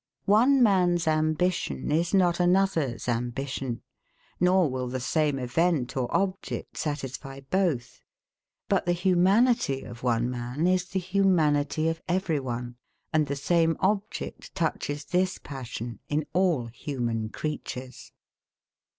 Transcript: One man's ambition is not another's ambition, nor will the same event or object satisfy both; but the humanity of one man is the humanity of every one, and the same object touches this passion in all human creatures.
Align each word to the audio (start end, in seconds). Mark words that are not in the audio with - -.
One 0.25 0.63
man's 0.63 1.07
ambition 1.07 1.91
is 1.91 2.11
not 2.11 2.39
another's 2.39 3.07
ambition, 3.07 3.83
nor 4.39 4.67
will 4.67 4.87
the 4.87 4.99
same 4.99 5.37
event 5.37 5.95
or 5.95 6.07
object 6.09 6.75
satisfy 6.77 7.41
both; 7.41 8.01
but 8.67 8.87
the 8.87 8.93
humanity 8.93 9.83
of 9.83 10.01
one 10.01 10.27
man 10.27 10.65
is 10.65 10.85
the 10.85 10.99
humanity 10.99 11.87
of 11.87 12.01
every 12.07 12.39
one, 12.39 12.77
and 13.13 13.27
the 13.27 13.35
same 13.35 13.77
object 13.79 14.55
touches 14.55 15.05
this 15.05 15.37
passion 15.37 15.99
in 16.09 16.25
all 16.33 16.65
human 16.65 17.29
creatures. 17.29 18.11